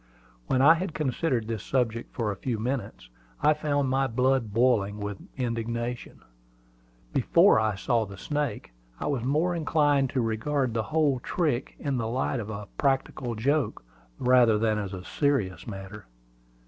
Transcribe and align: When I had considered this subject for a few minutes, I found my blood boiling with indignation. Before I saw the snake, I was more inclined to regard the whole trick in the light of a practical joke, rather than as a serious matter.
When 0.47 0.63
I 0.63 0.73
had 0.73 0.95
considered 0.95 1.45
this 1.47 1.61
subject 1.61 2.11
for 2.11 2.31
a 2.31 2.35
few 2.35 2.57
minutes, 2.57 3.07
I 3.39 3.53
found 3.53 3.87
my 3.87 4.07
blood 4.07 4.51
boiling 4.51 4.97
with 4.97 5.21
indignation. 5.37 6.23
Before 7.13 7.59
I 7.59 7.75
saw 7.75 8.05
the 8.07 8.17
snake, 8.17 8.71
I 8.99 9.05
was 9.05 9.23
more 9.23 9.53
inclined 9.53 10.09
to 10.09 10.21
regard 10.21 10.73
the 10.73 10.81
whole 10.89 11.19
trick 11.19 11.75
in 11.77 11.97
the 11.97 12.07
light 12.07 12.39
of 12.39 12.49
a 12.49 12.67
practical 12.79 13.35
joke, 13.35 13.83
rather 14.17 14.57
than 14.57 14.79
as 14.79 14.95
a 14.95 15.05
serious 15.05 15.67
matter. 15.67 16.07